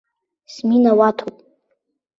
Сминауаҭуп! 0.53 1.37